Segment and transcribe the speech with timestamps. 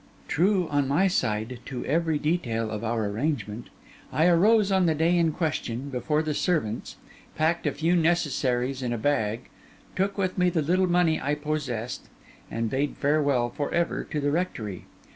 [0.27, 3.67] True, on my side, to every detail of our arrangement,
[4.11, 6.95] I arose, on the day in question, before the servants,
[7.35, 9.41] packed a few necessaries in a bag,
[9.95, 12.09] took with me the little money I possessed,
[12.49, 14.85] and bade farewell for ever to the rectory.